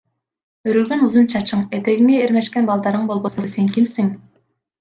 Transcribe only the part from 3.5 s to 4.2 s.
сен кимсиң?